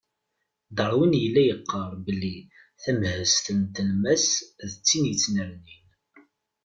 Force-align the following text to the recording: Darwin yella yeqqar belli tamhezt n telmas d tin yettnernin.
Darwin 0.75 1.13
yella 1.21 1.41
yeqqar 1.43 1.91
belli 2.05 2.35
tamhezt 2.83 3.45
n 3.59 3.61
telmas 3.75 4.25
d 4.69 4.71
tin 4.85 5.03
yettnernin. 5.11 5.87